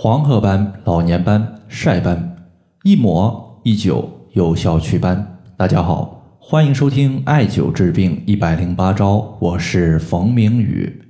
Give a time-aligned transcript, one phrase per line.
[0.00, 2.36] 黄褐斑、老年斑、晒斑，
[2.84, 5.40] 一抹一灸有效祛斑。
[5.56, 11.02] 大家好，欢迎收听艾灸治病一百零八招，我是冯明宇。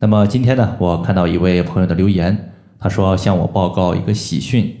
[0.00, 2.50] 那么今天呢，我看到一位朋友的留言，
[2.80, 4.76] 他说向我报告一个喜讯，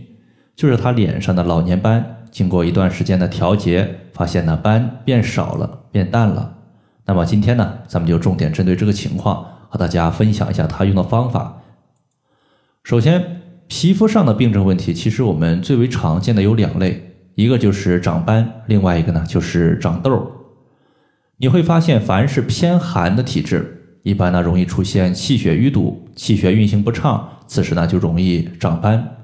[0.56, 6.54] 就是他脸上的老年斑经过一段时间的调节，发现呢斑变少了，变淡了。
[7.06, 11.57] 那么今天呢，咱们就重点针对这个情况，和大家分享一下他用的方法。
[12.88, 20.32] 首先，皮肤上的病症问题，其实我们最为常见的有两类，一个就是长斑，另外一个呢就是长痘。
[21.36, 29.16] 你会发现，凡是偏寒的体质，一般呢容易出现气血淤堵、气血运行不畅，此时呢就容易长斑。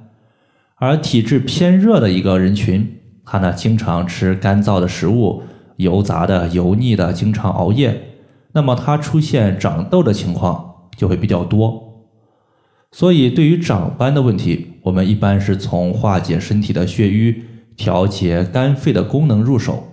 [0.77, 5.43] 而体质偏热的一个人群，他呢经常吃干燥的食物、
[5.77, 7.99] 油炸的、油腻的，经常熬夜，
[8.53, 11.84] 那么他出现长痘的情况就会比较多。
[12.97, 17.43] 所以，对于长斑的问题，我们一般是从化解身体的血瘀、
[17.77, 19.89] 调节肝肺的功能入手。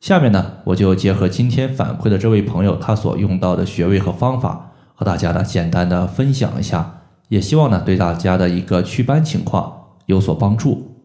[0.00, 10.96] 下面呢，我就结合今天反馈的这位朋友他所用到的穴位和方法，和大家呢简单的分享一下，也希望呢对大家的一个祛斑情况有所帮助。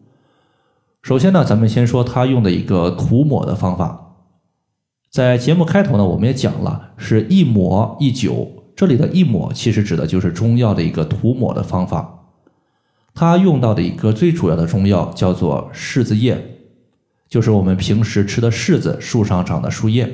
[1.02, 4.16] 首先呢，咱们先说他用的一个涂抹的方法，
[5.08, 8.61] 在节目开头呢，我们也讲了，是一抹一灸。
[8.82, 12.24] 这里的一抹其实指的就是中药的一个涂抹的方法，
[13.14, 16.36] 它用到的一个最主要的中药叫做柿子叶，
[17.28, 20.12] 就是我们平时吃的柿子树上长的树叶。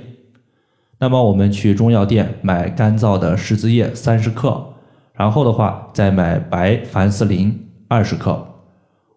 [0.99, 4.75] 那么我们去中药店买干燥的柿子叶三十克，
[5.15, 8.49] 然后的话再买白凡士林二十克，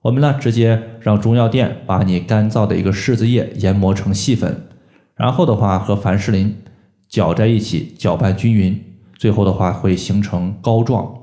[0.04, 4.70] 我们呢直接让中药店把你干燥的一个柿子叶研磨成细粉，
[5.14, 6.56] 然后的话和凡士林
[7.10, 8.82] 搅在一起，搅拌均匀。
[9.22, 11.14] 最后的话会形成膏状，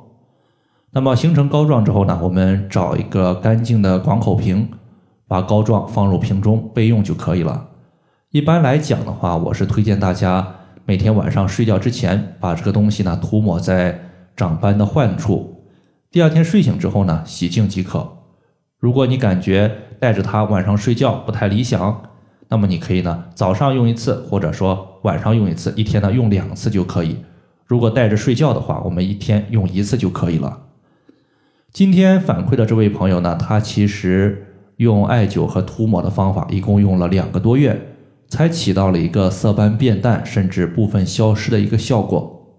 [0.93, 4.69] 那么形成膏状之后呢，我们找一个干净的广口瓶，
[5.27, 7.71] 把膏状放入瓶中备用就可以了。
[8.31, 10.47] 一般来讲的话，我是推荐大家
[10.85, 14.01] 每天晚上睡觉之前把这个东西呢涂抹在
[14.37, 15.65] 长斑的患处，
[16.13, 18.09] 第二天睡醒之后呢洗净即可。
[18.79, 22.01] 如果你感觉带着它晚上睡觉不太理想，
[22.49, 27.17] 那么你可以呢早上用一次，或者说晚上用一次，一天呢用两次就可以。
[27.69, 30.63] 如果带着睡觉的话，我们一天用一次就可以了。
[31.71, 37.95] 今天反馈的这位朋友呢，他其实用艾灸和涂抹的方法，一共用了两个多月，
[38.27, 42.57] 才起到了一个色斑变淡，甚至部分消失的一个效果。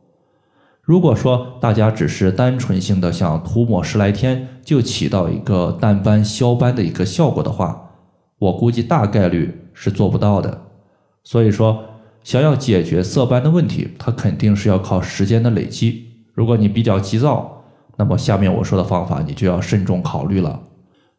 [0.84, 7.90] 如果说大家只是单纯性的想涂抹十来天就起到一个淡斑消斑的一个效果的话，
[8.38, 10.66] 我估计大概率是做不到的。
[11.24, 11.84] 所以说。
[12.24, 16.06] 想要解决色斑的问题，它肯定是要靠时间的累积。
[16.34, 17.64] 如果你比较急躁，
[17.98, 20.62] 那么下面我说的方法你就要慎重考虑了。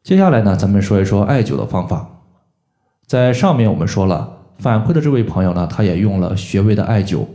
[0.02, 2.22] 接下来呢，咱们说一说艾灸的方法。
[3.06, 7.26] 在上面我们说了，反馈的这位朋友呢，他也用了穴位的艾灸，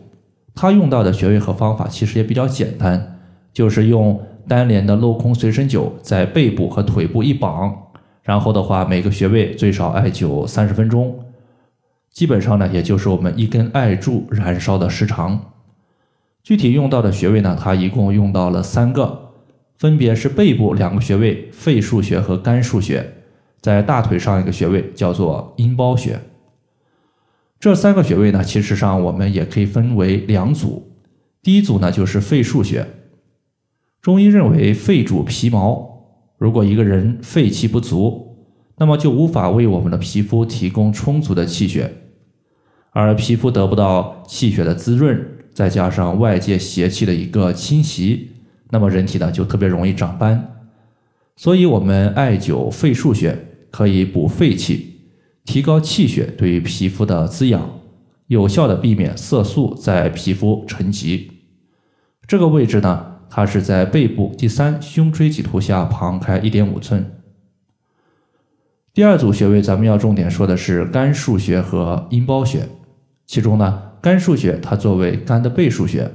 [0.55, 3.19] 他用到的穴位和方法其实也比较简单，
[3.51, 7.75] 就是用单联的镂空随身灸在背部和腿部一绑，
[8.23, 11.19] 然后的话每个穴位最少艾灸三十分钟。
[12.15, 15.51] 基本上呢，也就是我们一根艾柱燃烧的时长。
[16.41, 19.33] 具体用到的穴位呢，它一共用到了三个，
[19.77, 23.15] 分别是背部两个穴位肺腧穴和肝腧穴，
[23.59, 26.17] 在大腿上一个穴位叫做阴包穴。
[27.59, 30.89] 这三个穴位呢，其实上我们也可以分为两组。
[31.43, 32.87] 第一组呢，就是肺腧穴。
[34.01, 36.05] 中医认为肺主皮毛，
[36.37, 38.37] 如果一个人肺气不足，
[38.77, 41.91] 那么就无法为我们的皮肤提供充足的气血。
[42.97, 45.21] 而皮肤得不到气血的滋润，
[45.53, 48.31] 再加上外界邪气的一个侵袭，
[48.69, 50.63] 那么人体呢就特别容易长斑。
[51.35, 53.37] 所以，我们艾灸肺腧穴
[53.69, 55.01] 可以补肺气，
[55.43, 57.69] 提高气血对于皮肤的滋养，
[58.27, 61.31] 有效的避免色素在皮肤沉积。
[62.25, 67.11] 这个位置呢，它是在背部第三胸椎棘突下旁开一点五寸。
[68.93, 72.69] 第二组穴位，咱们要重点说的是肝腧穴和阴包穴。
[73.25, 76.11] 其中呢，肝腧穴它作为肝的背腧穴，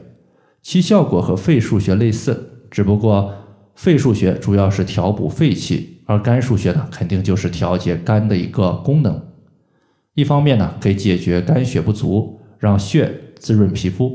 [0.63, 3.33] 其效果和肺腧穴类似，只不过
[3.75, 9.21] 肺腧穴主要是调补肺气，而肝腧穴呢，肯定就是调节肝的一个功能。
[10.15, 14.09] 一方面呢，可以解决肝血不足，让血滋润皮肤；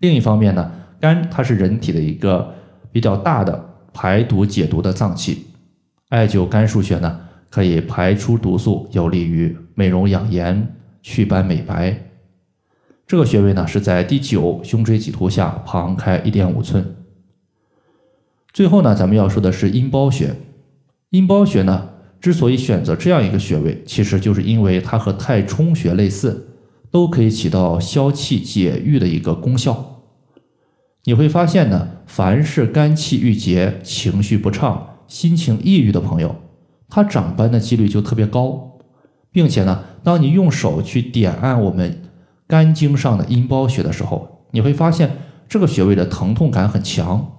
[0.00, 2.54] 另一方面呢，肝它是人体的一个
[2.90, 5.46] 比较大的排毒解毒的脏器，
[6.08, 7.20] 艾灸肝腧穴呢，
[7.50, 10.74] 可以排出毒素，有利于美容养颜。
[11.02, 12.10] 祛斑美白，
[13.06, 16.96] 这个穴位呢是在第九胸椎棘突下旁开一点五寸。
[18.52, 20.34] 最后呢，咱们要说的是阴包穴。
[21.10, 21.90] 阴包穴呢，
[22.20, 26.48] 之所以选择这样一个穴位，其实就是因为它和太冲穴类似，
[26.90, 30.02] 都可以起到消气解郁的一个功效。
[31.04, 36.36] 你会发现呢，凡是肝气郁结、情绪不畅、心情抑郁的朋友，
[36.90, 38.77] 他长斑的几率就特别高，
[39.30, 42.02] 并且呢，当你用手去点按我们
[42.46, 45.16] 肝经上的阴包穴的时候，你会发现
[45.48, 47.34] 这个穴位的疼痛感很强。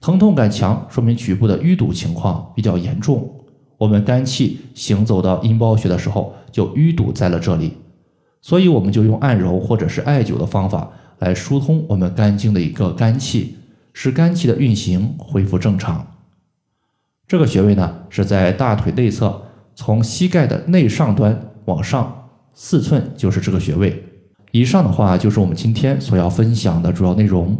[0.00, 3.34] 疼痛感强，说明局部的淤堵情况比较严重。
[3.78, 7.72] 我们肝气行走到阴包穴的时候，就淤堵在了这里，
[8.40, 13.56] 所以我们就用按揉或者是艾灸的方法来疏通我们肝经的一个肝气，
[13.92, 16.14] 使肝气的运行恢复正常。
[17.26, 19.42] 这个穴位呢是在大腿内侧，
[19.80, 24.02] 从膝盖的内上端往上四寸就是这个穴位。
[24.50, 27.56] 以上的话就是我们今天所要分享的主要内容。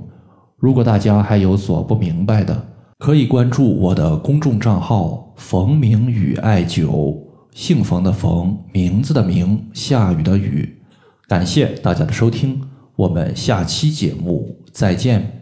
[0.56, 2.60] 如果大家还有所不明白的，
[2.98, 7.16] 可以关注我的公众账号“冯明宇艾灸”，
[7.54, 10.82] 姓冯的冯，名字的名，下雨的雨。
[11.28, 12.60] 感谢大家的收听，
[12.96, 15.37] 我们下期节目再见。